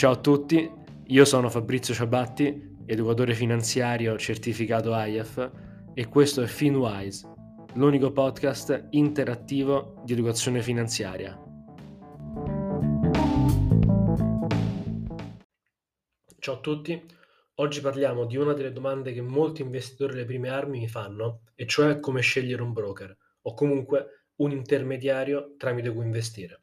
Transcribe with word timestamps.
Ciao 0.00 0.12
a 0.12 0.16
tutti, 0.16 0.66
io 1.08 1.24
sono 1.26 1.50
Fabrizio 1.50 1.92
Ciabatti, 1.92 2.78
educatore 2.86 3.34
finanziario 3.34 4.16
certificato 4.16 4.94
IAF 4.94 5.50
e 5.92 6.08
questo 6.08 6.40
è 6.40 6.46
FinWise, 6.46 7.28
l'unico 7.74 8.10
podcast 8.10 8.86
interattivo 8.92 10.00
di 10.02 10.14
educazione 10.14 10.62
finanziaria. 10.62 11.38
Ciao 16.38 16.54
a 16.54 16.60
tutti, 16.60 17.04
oggi 17.56 17.82
parliamo 17.82 18.24
di 18.24 18.38
una 18.38 18.54
delle 18.54 18.72
domande 18.72 19.12
che 19.12 19.20
molti 19.20 19.60
investitori 19.60 20.14
alle 20.14 20.24
prime 20.24 20.48
armi 20.48 20.78
mi 20.78 20.88
fanno, 20.88 21.42
e 21.54 21.66
cioè 21.66 22.00
come 22.00 22.22
scegliere 22.22 22.62
un 22.62 22.72
broker 22.72 23.14
o 23.42 23.52
comunque 23.52 24.28
un 24.36 24.52
intermediario 24.52 25.56
tramite 25.58 25.92
cui 25.92 26.06
investire. 26.06 26.62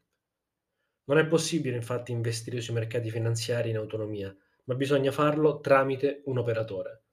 Non 1.10 1.20
è 1.20 1.26
possibile 1.26 1.78
infatti 1.78 2.12
investire 2.12 2.60
sui 2.60 2.74
mercati 2.74 3.10
finanziari 3.10 3.70
in 3.70 3.78
autonomia, 3.78 4.36
ma 4.66 4.76
bisogna 4.76 5.12
farlo 5.12 5.62
tramite 5.62 6.22
un 6.26 6.38
operatore. 6.38 7.04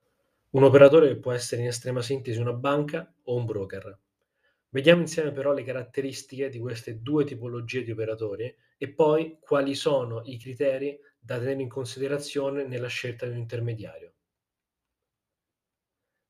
Un 0.50 0.64
operatore 0.64 1.08
che 1.08 1.18
può 1.18 1.30
essere 1.30 1.62
in 1.62 1.68
estrema 1.68 2.02
sintesi 2.02 2.40
una 2.40 2.52
banca 2.52 3.12
o 3.22 3.36
un 3.36 3.44
broker. 3.44 3.96
Vediamo 4.70 5.02
insieme 5.02 5.30
però 5.30 5.52
le 5.52 5.62
caratteristiche 5.62 6.48
di 6.48 6.58
queste 6.58 7.02
due 7.02 7.24
tipologie 7.24 7.84
di 7.84 7.92
operatori 7.92 8.52
e 8.76 8.92
poi 8.92 9.38
quali 9.40 9.76
sono 9.76 10.22
i 10.24 10.38
criteri 10.38 10.98
da 11.16 11.38
tenere 11.38 11.62
in 11.62 11.68
considerazione 11.68 12.66
nella 12.66 12.88
scelta 12.88 13.26
di 13.26 13.32
un 13.32 13.38
intermediario. 13.38 14.12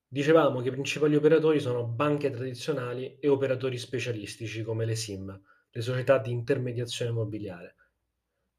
Dicevamo 0.07 0.61
che 0.61 0.69
i 0.69 0.73
principali 0.73 1.17
operatori 1.17 1.61
sono 1.61 1.87
banche 1.87 2.29
tradizionali 2.29 3.17
e 3.19 3.29
operatori 3.29 3.79
specialistici 3.79 4.63
come 4.63 4.85
le 4.85 4.95
SIM, 4.95 5.43
le 5.77 5.81
società 5.81 6.19
di 6.19 6.31
intermediazione 6.31 7.11
immobiliare. 7.11 7.75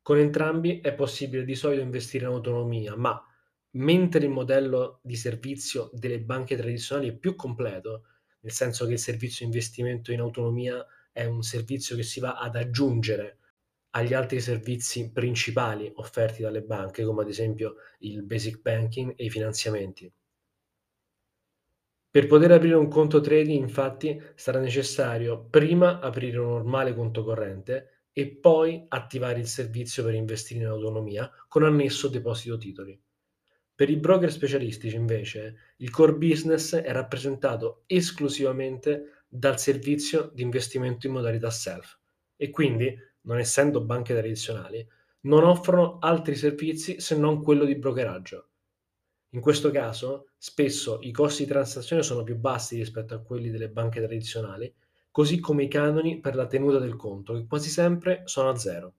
Con 0.02 0.17
entrambi 0.17 0.81
è 0.81 0.94
possibile 0.94 1.45
di 1.45 1.56
solito 1.56 1.81
investire 1.81 2.26
in 2.26 2.31
autonomia, 2.31 2.95
ma 2.98 3.20
mentre 3.78 4.26
il 4.26 4.30
modello 4.30 5.00
di 5.02 5.16
servizio 5.16 5.89
delle 5.94 6.20
banche 6.20 6.58
tradizionali 6.58 7.09
è 7.09 7.16
più 7.16 7.36
completo, 7.36 8.04
nel 8.42 8.52
senso 8.52 8.86
che 8.86 8.94
il 8.94 9.00
servizio 9.00 9.45
investimento 9.45 10.12
in 10.12 10.20
autonomia 10.20 10.86
è 11.12 11.23
un 11.23 11.42
servizio 11.42 11.95
che 11.95 12.04
si 12.04 12.20
va 12.20 12.38
ad 12.38 12.58
aggiungere 12.58 13.39
agli 13.92 14.14
altri 14.14 14.42
servizi 14.42 15.09
principali 15.14 15.89
offerti 15.95 16.42
dalle 16.42 16.64
banche, 16.64 17.06
come 17.06 17.22
ad 17.22 17.30
esempio 17.30 17.76
il 18.00 18.23
basic 18.23 18.59
banking 18.59 19.14
e 19.16 19.23
i 19.23 19.30
finanziamenti. 19.30 20.11
Per 22.16 22.27
poter 22.27 22.49
aprire 22.53 22.75
un 22.75 22.88
conto 22.88 23.19
trading, 23.19 23.61
infatti, 23.61 24.17
sarà 24.35 24.61
necessario 24.61 25.47
prima 25.49 25.99
aprire 25.99 26.38
un 26.38 26.47
normale 26.47 26.94
conto 26.94 27.25
corrente 27.25 28.05
e 28.13 28.30
poi 28.30 28.85
attivare 28.88 29.41
il 29.41 29.47
servizio 29.47 30.02
per 30.02 30.13
investire 30.13 30.61
in 30.61 30.67
autonomia 30.67 31.30
con 31.49 31.63
annesso 31.63 32.08
deposito 32.08 32.58
titoli. 32.58 32.97
Per 33.75 33.89
i 33.89 33.97
broker 33.97 34.31
specialistici, 34.31 34.95
invece, 34.95 35.73
il 35.80 35.89
core 35.89 36.13
business 36.13 36.77
è 36.77 36.93
rappresentato 36.93 37.83
esclusivamente 37.86 39.25
dal 39.27 39.59
servizio 39.59 40.31
di 40.33 40.41
investimento 40.41 41.08
in 41.08 41.11
modalità 41.11 41.49
self 41.49 41.99
e 42.38 42.49
quindi, 42.49 42.97
non 43.23 43.39
essendo 43.39 43.83
banche 43.83 44.13
tradizionali, 44.13 44.88
non 45.23 45.43
offrono 45.43 45.99
altri 45.99 46.36
servizi 46.36 47.02
se 47.02 47.17
non 47.17 47.43
quello 47.43 47.66
di 47.66 47.75
brokeraggio. 47.75 48.52
In 49.30 49.42
questo 49.42 49.70
caso, 49.72 50.30
spesso 50.38 51.00
i 51.02 51.12
costi 51.12 51.44
di 51.44 51.50
transazione 51.50 52.04
sono 52.04 52.23
più 52.23 52.38
bassi 52.38 52.78
rispetto 52.78 53.14
a 53.14 53.22
quelli 53.22 53.50
delle 53.50 53.70
banche 53.70 54.00
tradizionali, 54.00 54.73
così 55.12 55.40
come 55.40 55.64
i 55.64 55.67
canoni 55.67 56.20
per 56.20 56.36
la 56.36 56.48
tenuta 56.48 56.80
del 56.80 56.95
conto, 56.95 57.34
che 57.34 57.45
quasi 57.45 57.70
sempre 57.70 58.22
sono 58.26 58.50
a 58.50 58.56
zero. 58.56 58.94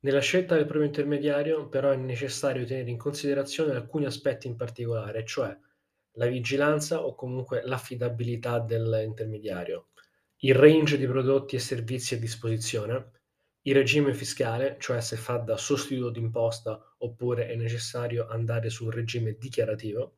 Nella 0.00 0.20
scelta 0.20 0.54
del 0.54 0.66
proprio 0.66 0.86
intermediario, 0.86 1.68
però, 1.68 1.90
è 1.90 1.96
necessario 1.96 2.64
tenere 2.64 2.90
in 2.90 2.98
considerazione 2.98 3.74
alcuni 3.74 4.04
aspetti 4.04 4.46
in 4.46 4.54
particolare, 4.54 5.24
cioè 5.24 5.56
la 6.12 6.26
vigilanza 6.26 7.04
o 7.04 7.14
comunque 7.14 7.62
l'affidabilità 7.64 8.60
dell'intermediario, 8.60 9.88
il 10.38 10.54
range 10.54 10.96
di 10.98 11.06
prodotti 11.06 11.56
e 11.56 11.58
servizi 11.58 12.14
a 12.14 12.18
disposizione, 12.18 13.10
il 13.68 13.74
regime 13.74 14.14
fiscale, 14.14 14.78
cioè 14.80 15.02
se 15.02 15.16
fa 15.16 15.36
da 15.36 15.58
sostituto 15.58 16.08
d'imposta 16.08 16.94
oppure 16.98 17.48
è 17.48 17.54
necessario 17.54 18.26
andare 18.26 18.70
sul 18.70 18.90
regime 18.90 19.36
dichiarativo, 19.36 20.16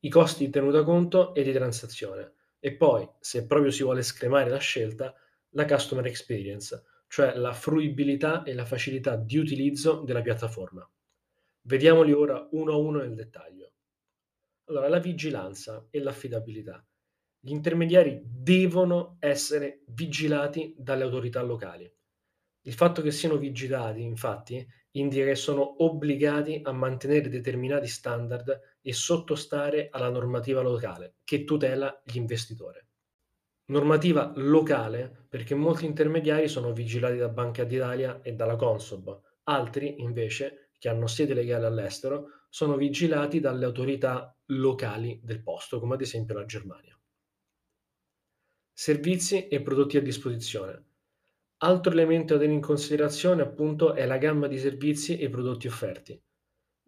i 0.00 0.08
costi 0.08 0.46
di 0.46 0.50
tenuta 0.50 0.82
conto 0.82 1.32
e 1.32 1.44
di 1.44 1.52
transazione 1.52 2.32
e 2.58 2.74
poi, 2.74 3.08
se 3.20 3.46
proprio 3.46 3.70
si 3.70 3.84
vuole 3.84 4.02
scremare 4.02 4.50
la 4.50 4.58
scelta, 4.58 5.14
la 5.50 5.64
customer 5.64 6.06
experience, 6.06 6.82
cioè 7.06 7.36
la 7.36 7.52
fruibilità 7.52 8.42
e 8.42 8.52
la 8.52 8.64
facilità 8.64 9.14
di 9.14 9.38
utilizzo 9.38 10.02
della 10.02 10.20
piattaforma. 10.20 10.90
Vediamoli 11.62 12.12
ora 12.12 12.48
uno 12.50 12.72
a 12.72 12.76
uno 12.76 12.98
nel 12.98 13.14
dettaglio. 13.14 13.72
Allora, 14.64 14.88
la 14.88 14.98
vigilanza 14.98 15.86
e 15.88 16.00
l'affidabilità. 16.00 16.84
Gli 17.38 17.52
intermediari 17.52 18.20
devono 18.24 19.18
essere 19.20 19.84
vigilati 19.88 20.74
dalle 20.76 21.04
autorità 21.04 21.40
locali. 21.40 21.90
Il 22.66 22.72
fatto 22.72 23.02
che 23.02 23.10
siano 23.10 23.36
vigilati, 23.36 24.02
infatti, 24.02 24.66
indica 24.92 25.26
che 25.26 25.34
sono 25.34 25.82
obbligati 25.84 26.60
a 26.62 26.72
mantenere 26.72 27.28
determinati 27.28 27.86
standard 27.86 28.58
e 28.80 28.92
sottostare 28.94 29.88
alla 29.90 30.08
normativa 30.08 30.62
locale 30.62 31.16
che 31.24 31.44
tutela 31.44 32.02
gli 32.04 32.16
investitori. 32.16 32.80
Normativa 33.66 34.32
locale 34.36 35.26
perché 35.28 35.54
molti 35.54 35.84
intermediari 35.84 36.48
sono 36.48 36.72
vigilati 36.72 37.16
da 37.16 37.28
Banca 37.28 37.64
d'Italia 37.64 38.22
e 38.22 38.32
dalla 38.32 38.56
Consob, 38.56 39.20
altri 39.44 40.00
invece, 40.00 40.70
che 40.78 40.88
hanno 40.88 41.06
sede 41.06 41.34
legale 41.34 41.66
all'estero, 41.66 42.46
sono 42.48 42.76
vigilati 42.76 43.40
dalle 43.40 43.66
autorità 43.66 44.34
locali 44.46 45.20
del 45.22 45.42
posto, 45.42 45.80
come 45.80 45.94
ad 45.94 46.00
esempio 46.00 46.34
la 46.34 46.46
Germania. 46.46 46.98
Servizi 48.72 49.48
e 49.48 49.60
prodotti 49.60 49.98
a 49.98 50.02
disposizione. 50.02 50.93
Altro 51.64 51.92
elemento 51.92 52.34
da 52.34 52.40
tenere 52.40 52.58
in 52.58 52.62
considerazione 52.62 53.40
appunto 53.40 53.94
è 53.94 54.04
la 54.04 54.18
gamma 54.18 54.48
di 54.48 54.58
servizi 54.58 55.16
e 55.16 55.30
prodotti 55.30 55.66
offerti. 55.66 56.22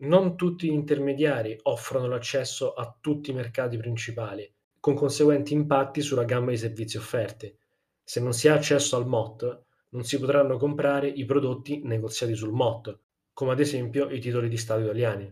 Non 0.01 0.37
tutti 0.37 0.69
gli 0.69 0.73
intermediari 0.73 1.59
offrono 1.63 2.09
l'accesso 2.09 2.75
a 2.75 2.95
tutti 3.01 3.31
i 3.31 3.33
mercati 3.33 3.79
principali, 3.79 4.55
con 4.79 4.95
conseguenti 4.95 5.55
impatti 5.55 6.03
sulla 6.03 6.27
gamma 6.27 6.51
di 6.51 6.59
servizi 6.59 6.99
offerti. 6.99 7.57
Se 8.05 8.21
non 8.21 8.35
si 8.35 8.49
ha 8.49 8.55
accesso 8.55 8.97
al 8.97 9.07
MOT, 9.07 9.63
non 9.93 10.05
si 10.05 10.19
potranno 10.19 10.59
comprare 10.59 11.09
i 11.09 11.25
prodotti 11.25 11.81
negoziati 11.83 12.35
sul 12.35 12.53
MOT, 12.53 12.99
come 13.33 13.53
ad 13.53 13.61
esempio 13.61 14.11
i 14.11 14.21
titoli 14.21 14.51
di 14.51 14.59
Stato 14.59 14.83
italiani. 14.83 15.25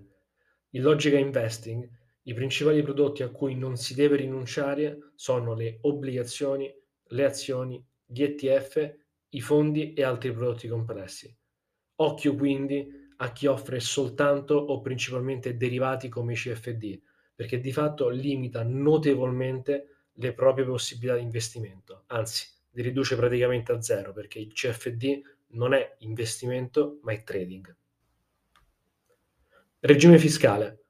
In 0.70 0.82
logica 0.82 1.18
investing, 1.18 1.86
i 2.22 2.32
principali 2.32 2.82
prodotti 2.82 3.22
a 3.22 3.28
cui 3.28 3.54
non 3.56 3.76
si 3.76 3.94
deve 3.94 4.16
rinunciare 4.16 5.12
sono 5.14 5.52
le 5.52 5.80
obbligazioni, 5.82 6.74
le 7.08 7.24
azioni, 7.26 7.86
gli 8.06 8.22
ETF 8.22 9.02
i 9.34 9.40
fondi 9.40 9.92
e 9.92 10.02
altri 10.02 10.32
prodotti 10.32 10.68
complessi. 10.68 11.34
Occhio 11.96 12.34
quindi 12.34 13.02
a 13.16 13.32
chi 13.32 13.46
offre 13.46 13.78
soltanto 13.80 14.54
o 14.54 14.80
principalmente 14.80 15.56
derivati 15.56 16.08
come 16.08 16.32
i 16.32 16.36
CFD, 16.36 17.00
perché 17.34 17.60
di 17.60 17.72
fatto 17.72 18.08
limita 18.08 18.62
notevolmente 18.64 19.88
le 20.12 20.32
proprie 20.32 20.64
possibilità 20.64 21.16
di 21.16 21.22
investimento, 21.22 22.04
anzi 22.06 22.46
li 22.70 22.82
riduce 22.82 23.16
praticamente 23.16 23.72
a 23.72 23.80
zero 23.80 24.12
perché 24.12 24.38
il 24.38 24.52
CFD 24.52 25.20
non 25.48 25.74
è 25.74 25.96
investimento 25.98 26.98
ma 27.02 27.12
è 27.12 27.22
trading. 27.22 27.74
Regime 29.80 30.18
fiscale. 30.18 30.80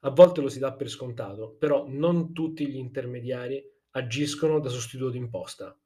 A 0.00 0.10
volte 0.10 0.40
lo 0.40 0.48
si 0.48 0.58
dà 0.58 0.72
per 0.72 0.88
scontato, 0.88 1.54
però 1.56 1.86
non 1.86 2.32
tutti 2.32 2.66
gli 2.66 2.76
intermediari 2.76 3.62
agiscono 3.90 4.58
da 4.58 4.68
sostituto 4.68 5.10
d'imposta. 5.10 5.76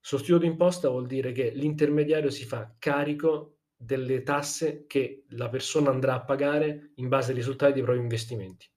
Sostituto 0.00 0.44
d'imposta 0.44 0.88
vuol 0.88 1.06
dire 1.06 1.32
che 1.32 1.50
l'intermediario 1.50 2.30
si 2.30 2.44
fa 2.44 2.74
carico 2.78 3.58
delle 3.76 4.22
tasse 4.22 4.86
che 4.86 5.24
la 5.30 5.48
persona 5.48 5.90
andrà 5.90 6.14
a 6.14 6.24
pagare 6.24 6.92
in 6.96 7.08
base 7.08 7.30
ai 7.30 7.36
risultati 7.36 7.74
dei 7.74 7.82
propri 7.82 8.02
investimenti. 8.02 8.68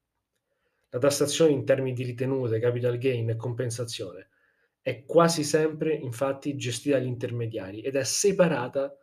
La 0.89 0.99
tassazione 0.99 1.51
in 1.51 1.65
termini 1.65 1.95
di 1.95 2.03
ritenute, 2.03 2.59
capital 2.59 2.97
gain 2.97 3.29
e 3.29 3.35
compensazione 3.35 4.29
è 4.81 5.05
quasi 5.05 5.43
sempre 5.43 5.93
infatti 5.93 6.55
gestita 6.55 6.97
dagli 6.97 7.07
intermediari 7.07 7.81
ed 7.81 7.95
è 7.95 8.03
separata 8.03 8.93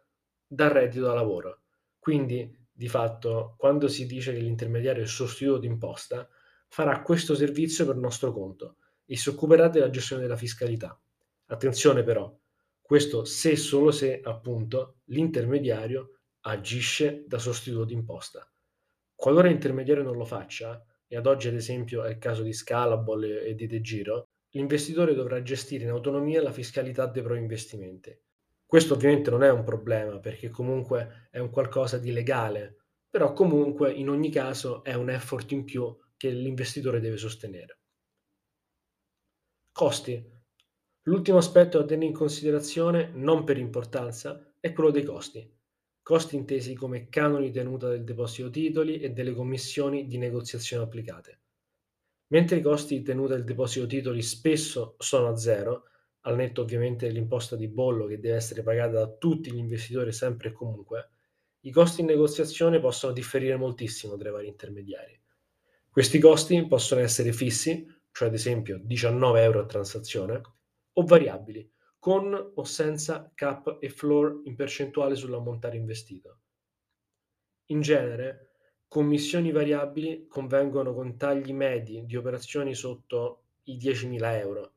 dal 0.46 0.70
reddito 0.70 1.06
da 1.06 1.14
lavoro. 1.14 1.62
Quindi, 1.98 2.54
di 2.70 2.88
fatto, 2.88 3.54
quando 3.56 3.88
si 3.88 4.06
dice 4.06 4.32
che 4.32 4.40
l'intermediario 4.40 5.02
è 5.02 5.06
sostituto 5.06 5.58
d'imposta, 5.58 6.28
farà 6.68 7.02
questo 7.02 7.34
servizio 7.34 7.86
per 7.86 7.96
nostro 7.96 8.32
conto 8.32 8.76
e 9.04 9.16
si 9.16 9.30
occuperà 9.30 9.68
della 9.68 9.90
gestione 9.90 10.22
della 10.22 10.36
fiscalità. 10.36 10.98
Attenzione 11.50 12.04
però, 12.04 12.32
questo 12.80 13.24
se 13.24 13.56
solo 13.56 13.90
se 13.90 14.20
appunto 14.22 15.00
l'intermediario 15.06 16.20
agisce 16.42 17.24
da 17.26 17.38
sostituto 17.38 17.84
d'imposta. 17.84 18.48
Qualora 19.16 19.48
l'intermediario 19.48 20.04
non 20.04 20.16
lo 20.16 20.24
faccia, 20.24 20.80
e 21.08 21.16
ad 21.16 21.26
oggi 21.26 21.48
ad 21.48 21.54
esempio 21.54 22.04
è 22.04 22.10
il 22.10 22.18
caso 22.18 22.42
di 22.44 22.52
Scalable 22.52 23.42
e 23.42 23.56
di 23.56 23.66
De 23.66 23.80
Giro, 23.80 24.28
l'investitore 24.50 25.12
dovrà 25.12 25.42
gestire 25.42 25.82
in 25.82 25.90
autonomia 25.90 26.40
la 26.40 26.52
fiscalità 26.52 27.06
dei 27.06 27.22
propri 27.22 27.40
investimenti. 27.42 28.16
Questo 28.64 28.94
ovviamente 28.94 29.30
non 29.30 29.42
è 29.42 29.50
un 29.50 29.64
problema 29.64 30.20
perché 30.20 30.50
comunque 30.50 31.28
è 31.32 31.40
un 31.40 31.50
qualcosa 31.50 31.98
di 31.98 32.12
legale, 32.12 32.76
però 33.10 33.32
comunque 33.32 33.92
in 33.92 34.08
ogni 34.08 34.30
caso 34.30 34.84
è 34.84 34.94
un 34.94 35.10
effort 35.10 35.50
in 35.50 35.64
più 35.64 35.96
che 36.16 36.30
l'investitore 36.30 37.00
deve 37.00 37.16
sostenere. 37.16 37.80
Costi. 39.72 40.39
L'ultimo 41.04 41.38
aspetto 41.38 41.78
da 41.78 41.86
tenere 41.86 42.08
in 42.08 42.12
considerazione, 42.12 43.10
non 43.14 43.44
per 43.44 43.56
importanza, 43.56 44.52
è 44.60 44.72
quello 44.72 44.90
dei 44.90 45.02
costi. 45.02 45.50
Costi 46.02 46.36
intesi 46.36 46.74
come 46.74 47.08
canoni 47.08 47.50
tenuta 47.50 47.88
del 47.88 48.04
deposito 48.04 48.50
titoli 48.50 49.00
e 49.00 49.10
delle 49.10 49.32
commissioni 49.32 50.06
di 50.06 50.18
negoziazione 50.18 50.84
applicate. 50.84 51.40
Mentre 52.28 52.58
i 52.58 52.62
costi 52.62 52.98
di 52.98 53.02
tenuta 53.02 53.34
del 53.34 53.44
deposito 53.44 53.86
titoli 53.86 54.20
spesso 54.20 54.96
sono 54.98 55.28
a 55.28 55.36
zero, 55.36 55.84
al 56.22 56.36
netto 56.36 56.60
ovviamente 56.60 57.06
dell'imposta 57.06 57.56
di 57.56 57.68
bollo 57.68 58.06
che 58.06 58.20
deve 58.20 58.36
essere 58.36 58.62
pagata 58.62 58.98
da 58.98 59.08
tutti 59.08 59.50
gli 59.50 59.58
investitori 59.58 60.12
sempre 60.12 60.50
e 60.50 60.52
comunque, 60.52 61.10
i 61.60 61.70
costi 61.70 62.02
in 62.02 62.08
negoziazione 62.08 62.78
possono 62.78 63.12
differire 63.12 63.56
moltissimo 63.56 64.16
tra 64.18 64.28
i 64.28 64.32
vari 64.32 64.48
intermediari. 64.48 65.18
Questi 65.90 66.18
costi 66.18 66.66
possono 66.66 67.00
essere 67.00 67.32
fissi, 67.32 67.86
cioè 68.12 68.28
ad 68.28 68.34
esempio 68.34 68.78
19 68.82 69.42
euro 69.42 69.60
a 69.60 69.66
transazione, 69.66 70.40
o 71.00 71.04
variabili, 71.06 71.66
con 71.98 72.52
o 72.54 72.64
senza 72.64 73.32
cap 73.34 73.78
e 73.80 73.88
floor 73.88 74.42
in 74.44 74.54
percentuale 74.54 75.14
sull'ammontare 75.14 75.78
investito. 75.78 76.40
In 77.70 77.80
genere, 77.80 78.50
commissioni 78.86 79.50
variabili 79.50 80.26
convengono 80.28 80.92
con 80.92 81.16
tagli 81.16 81.54
medi 81.54 82.04
di 82.04 82.16
operazioni 82.16 82.74
sotto 82.74 83.44
i 83.64 83.78
10.000 83.78 84.38
euro, 84.40 84.72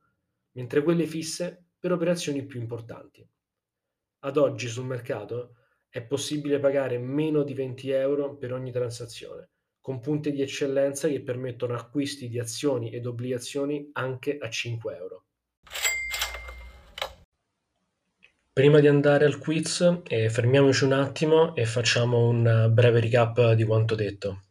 mentre 0.52 0.82
quelle 0.82 1.06
fisse 1.06 1.72
per 1.78 1.92
operazioni 1.92 2.46
più 2.46 2.58
importanti. 2.58 3.28
Ad 4.20 4.36
oggi 4.38 4.68
sul 4.68 4.86
mercato 4.86 5.56
è 5.90 6.02
possibile 6.02 6.58
pagare 6.58 6.96
meno 6.96 7.42
di 7.42 7.52
20 7.52 7.90
euro 7.90 8.36
per 8.36 8.54
ogni 8.54 8.72
transazione, 8.72 9.50
con 9.78 10.00
punti 10.00 10.32
di 10.32 10.40
eccellenza 10.40 11.06
che 11.06 11.22
permettono 11.22 11.74
acquisti 11.74 12.28
di 12.30 12.38
azioni 12.38 12.90
ed 12.92 13.04
obbligazioni 13.04 13.90
anche 13.92 14.38
a 14.38 14.48
5 14.48 14.96
euro. 14.96 15.23
Prima 18.54 18.78
di 18.78 18.86
andare 18.86 19.24
al 19.24 19.38
quiz, 19.38 20.02
eh, 20.06 20.30
fermiamoci 20.30 20.84
un 20.84 20.92
attimo 20.92 21.56
e 21.56 21.66
facciamo 21.66 22.28
un 22.28 22.70
breve 22.72 23.00
recap 23.00 23.54
di 23.54 23.64
quanto 23.64 23.96
detto. 23.96 24.42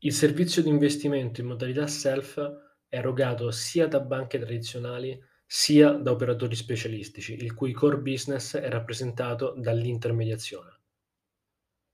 Il 0.00 0.12
servizio 0.12 0.60
di 0.60 0.68
investimento 0.68 1.40
in 1.40 1.46
modalità 1.46 1.86
self 1.86 2.38
è 2.86 2.98
erogato 2.98 3.50
sia 3.50 3.86
da 3.86 4.00
banche 4.00 4.38
tradizionali 4.38 5.18
sia 5.46 5.92
da 5.92 6.10
operatori 6.10 6.54
specialistici, 6.54 7.32
il 7.32 7.54
cui 7.54 7.72
core 7.72 7.96
business 7.96 8.58
è 8.58 8.68
rappresentato 8.68 9.54
dall'intermediazione. 9.56 10.80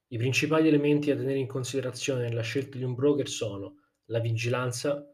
I 0.09 0.19
principali 0.19 0.67
elementi 0.67 1.11
da 1.11 1.17
tenere 1.17 1.39
in 1.39 1.47
considerazione 1.47 2.23
nella 2.23 2.43
scelta 2.43 2.77
di 2.77 2.83
un 2.83 2.97
broker 2.97 3.29
sono 3.29 3.77
la 4.07 4.19
vigilanza, 4.19 5.09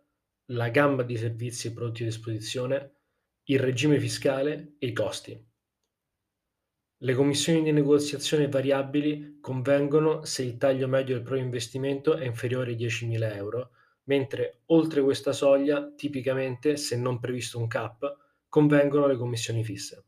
la 0.46 0.70
gamma 0.70 1.02
di 1.02 1.18
servizi 1.18 1.66
e 1.66 1.72
prodotti 1.72 2.04
a 2.04 2.06
disposizione, 2.06 2.93
il 3.46 3.58
regime 3.58 4.00
fiscale 4.00 4.76
e 4.78 4.86
i 4.86 4.92
costi. 4.92 5.38
Le 6.96 7.14
commissioni 7.14 7.62
di 7.62 7.72
negoziazione 7.72 8.48
variabili 8.48 9.38
convengono 9.40 10.24
se 10.24 10.42
il 10.42 10.56
taglio 10.56 10.88
medio 10.88 11.16
del 11.16 11.22
proprio 11.22 11.44
investimento 11.44 12.14
è 12.14 12.24
inferiore 12.24 12.70
ai 12.70 12.76
10.000 12.76 13.36
euro, 13.36 13.70
mentre 14.04 14.62
oltre 14.66 15.02
questa 15.02 15.32
soglia, 15.32 15.92
tipicamente, 15.94 16.78
se 16.78 16.96
non 16.96 17.20
previsto 17.20 17.58
un 17.58 17.66
cap, 17.66 18.16
convengono 18.48 19.06
le 19.06 19.16
commissioni 19.16 19.62
fisse. 19.62 20.04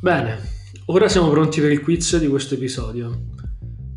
Bene, 0.00 0.38
ora 0.86 1.08
siamo 1.08 1.30
pronti 1.30 1.60
per 1.60 1.70
il 1.70 1.80
quiz 1.80 2.16
di 2.18 2.26
questo 2.26 2.54
episodio. 2.54 3.34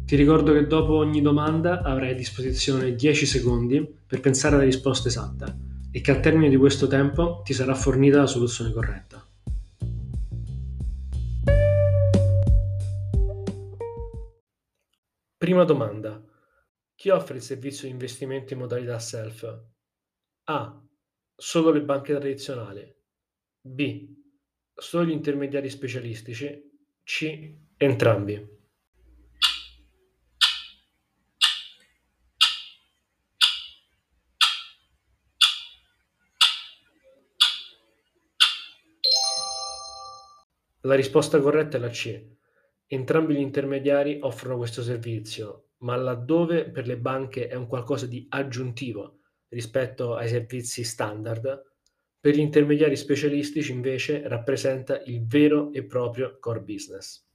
Ti 0.10 0.16
ricordo 0.16 0.54
che 0.54 0.66
dopo 0.66 0.96
ogni 0.96 1.22
domanda 1.22 1.84
avrai 1.84 2.10
a 2.10 2.16
disposizione 2.16 2.96
10 2.96 3.28
secondi 3.28 3.88
per 4.08 4.22
pensare 4.22 4.56
alla 4.56 4.64
risposta 4.64 5.08
esatta 5.08 5.56
e 5.92 6.02
che 6.02 6.10
al 6.10 6.20
termine 6.20 6.50
di 6.50 6.56
questo 6.56 6.88
tempo 6.88 7.44
ti 7.44 7.54
sarà 7.54 7.76
fornita 7.76 8.18
la 8.18 8.26
soluzione 8.26 8.74
corretta. 8.74 9.24
Prima 15.38 15.64
domanda. 15.64 16.20
Chi 16.96 17.10
offre 17.10 17.36
il 17.36 17.44
servizio 17.44 17.86
di 17.86 17.94
investimento 17.94 18.54
in 18.54 18.60
modalità 18.62 18.98
self? 18.98 19.62
A. 20.46 20.84
Solo 21.36 21.70
le 21.70 21.84
banche 21.84 22.18
tradizionali. 22.18 22.96
B 23.62 24.18
solo 24.74 25.06
gli 25.06 25.12
intermediari 25.12 25.70
specialistici, 25.70 26.68
C 27.04 27.54
entrambi. 27.78 28.58
La 40.84 40.96
risposta 40.96 41.42
corretta 41.42 41.76
è 41.76 41.80
la 41.80 41.90
C. 41.90 42.24
Entrambi 42.88 43.36
gli 43.36 43.40
intermediari 43.40 44.20
offrono 44.22 44.58
questo 44.58 44.82
servizio, 44.82 45.72
ma 45.80 45.98
laddove 45.98 46.70
per 46.70 46.88
le 46.88 46.98
banche 46.98 47.48
è 47.50 47.56
un 47.56 47.68
qualcosa 47.68 48.06
di 48.06 48.26
aggiuntivo 48.30 49.20
rispetto 49.50 50.16
ai 50.16 50.30
servizi 50.30 50.86
standard, 50.86 51.66
per 52.18 52.34
gli 52.34 52.40
intermediari 52.40 52.96
specialistici 52.96 53.72
invece 53.72 54.26
rappresenta 54.28 55.02
il 55.04 55.26
vero 55.26 55.74
e 55.74 55.84
proprio 55.84 56.38
core 56.40 56.62
business. 56.62 57.26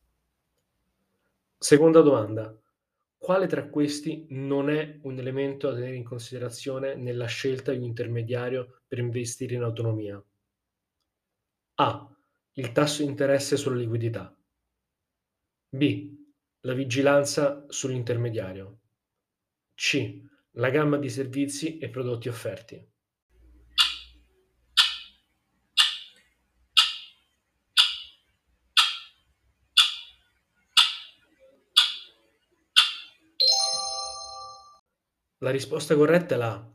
Seconda 1.59 2.01
domanda. 2.01 2.57
Quale 3.19 3.47
tra 3.47 3.69
questi 3.69 4.27
non 4.31 4.71
è 4.71 4.99
un 5.03 5.19
elemento 5.19 5.69
da 5.69 5.77
tenere 5.77 5.97
in 5.97 6.05
considerazione 6.05 6.95
nella 6.95 7.27
scelta 7.27 7.73
di 7.73 7.79
un 7.79 7.85
intermediario 7.85 8.81
per 8.87 8.99
investire 8.99 9.55
in 9.55 9.63
autonomia? 9.63 10.23
A. 11.77 12.14
Il 12.57 12.71
tasso 12.71 13.03
di 13.03 13.09
interesse 13.09 13.57
sulla 13.57 13.75
liquidità. 13.75 14.33
B. 15.71 16.09
La 16.61 16.73
vigilanza 16.73 17.65
sull'intermediario. 17.69 18.83
C. 19.75 20.23
La 20.53 20.71
gamma 20.71 20.97
di 20.99 21.09
servizi 21.09 21.79
e 21.79 21.91
prodotti 21.91 22.29
offerti. 22.29 22.93
La 35.39 35.51
risposta 35.51 35.97
corretta 35.97 36.37
è 36.37 36.39
la 36.39 36.53
A. 36.53 36.73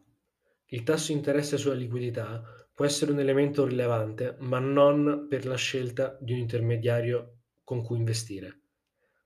Il 0.71 0.83
tasso 0.83 1.13
di 1.13 1.17
interesse 1.17 1.57
sulla 1.57 1.73
liquidità 1.73 2.43
può 2.79 2.87
essere 2.87 3.11
un 3.11 3.19
elemento 3.19 3.65
rilevante, 3.65 4.37
ma 4.39 4.57
non 4.59 5.25
per 5.27 5.45
la 5.45 5.57
scelta 5.57 6.17
di 6.21 6.31
un 6.31 6.39
intermediario 6.39 7.39
con 7.65 7.83
cui 7.83 7.97
investire. 7.97 8.61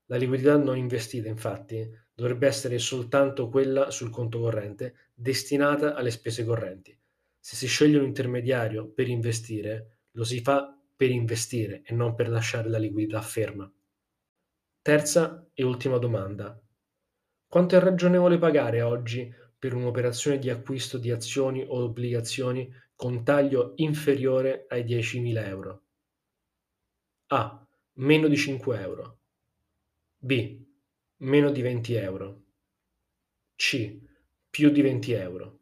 La 0.06 0.16
liquidità 0.16 0.56
non 0.56 0.76
investita, 0.76 1.28
infatti, 1.28 1.88
dovrebbe 2.12 2.48
essere 2.48 2.80
soltanto 2.80 3.48
quella 3.48 3.92
sul 3.92 4.10
conto 4.10 4.40
corrente 4.40 5.12
destinata 5.14 5.94
alle 5.94 6.10
spese 6.10 6.44
correnti. 6.44 6.98
Se 7.38 7.54
si 7.54 7.68
sceglie 7.68 7.98
un 7.98 8.06
intermediario 8.06 8.88
per 8.88 9.06
investire, 9.06 9.98
lo 10.10 10.24
si 10.24 10.40
fa 10.40 10.76
per 10.96 11.12
investire 11.12 11.82
e 11.84 11.94
non 11.94 12.16
per 12.16 12.30
lasciare 12.30 12.68
la 12.68 12.78
liquidità 12.78 13.20
ferma. 13.20 13.72
Terza 14.82 15.48
e 15.54 15.62
ultima 15.62 15.98
domanda. 15.98 16.60
Quanto 17.46 17.76
è 17.76 17.78
ragionevole 17.78 18.36
pagare 18.36 18.82
oggi 18.82 19.32
per 19.56 19.74
un'operazione 19.74 20.40
di 20.40 20.50
acquisto 20.50 20.98
di 20.98 21.12
azioni 21.12 21.62
o 21.62 21.84
obbligazioni 21.84 22.82
con 23.04 23.22
taglio 23.22 23.74
inferiore 23.76 24.64
ai 24.66 24.82
10.000 24.82 25.46
euro? 25.46 25.82
A. 27.26 27.68
Meno 27.96 28.28
di 28.28 28.36
5 28.38 28.80
euro. 28.80 29.18
B. 30.16 30.64
Meno 31.18 31.50
di 31.50 31.60
20 31.60 31.94
euro. 31.96 32.44
C. 33.56 34.00
Più 34.48 34.70
di 34.70 34.80
20 34.80 35.12
euro. 35.12 35.58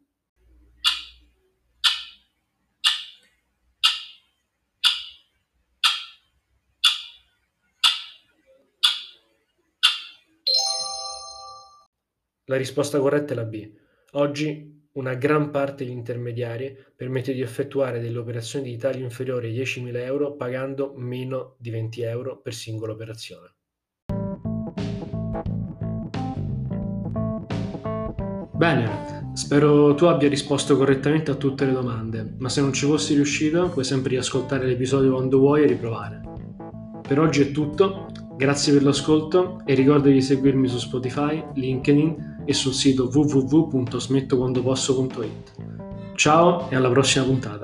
La 12.45 12.55
risposta 12.55 13.01
corretta 13.01 13.33
è 13.33 13.35
la 13.35 13.43
B. 13.43 13.69
Oggi 14.11 14.82
una 14.93 15.15
gran 15.15 15.49
parte 15.49 15.83
degli 15.83 15.93
intermediari 15.93 16.77
permette 16.95 17.33
di 17.33 17.41
effettuare 17.41 17.99
delle 17.99 18.17
operazioni 18.17 18.69
di 18.69 18.77
taglio 18.77 19.03
inferiore 19.03 19.47
ai 19.47 19.55
10.000 19.55 19.95
euro 19.97 20.35
pagando 20.35 20.93
meno 20.95 21.55
di 21.57 21.69
20 21.69 22.01
euro 22.01 22.39
per 22.39 22.53
singola 22.53 22.93
operazione. 22.93 23.53
Bene, 28.55 29.13
Spero 29.33 29.95
tu 29.95 30.05
abbia 30.05 30.29
risposto 30.29 30.77
correttamente 30.77 31.31
a 31.31 31.35
tutte 31.35 31.65
le 31.65 31.71
domande, 31.71 32.35
ma 32.37 32.49
se 32.49 32.61
non 32.61 32.71
ci 32.71 32.85
fossi 32.85 33.15
riuscito 33.15 33.69
puoi 33.69 33.83
sempre 33.83 34.11
riascoltare 34.11 34.67
l'episodio 34.67 35.13
quando 35.13 35.39
vuoi 35.39 35.63
e 35.63 35.65
riprovare. 35.65 36.21
Per 37.01 37.19
oggi 37.19 37.41
è 37.41 37.51
tutto, 37.51 38.09
grazie 38.37 38.73
per 38.73 38.83
l'ascolto 38.83 39.63
e 39.65 39.73
ricorda 39.73 40.09
di 40.09 40.21
seguirmi 40.21 40.67
su 40.67 40.77
Spotify, 40.77 41.43
LinkedIn 41.55 42.32
e 42.45 42.53
sul 42.53 42.73
sito 42.73 43.09
www.smettoquandoposso.it. 43.13 45.51
Ciao 46.15 46.69
e 46.69 46.75
alla 46.75 46.89
prossima 46.89 47.25
puntata! 47.25 47.62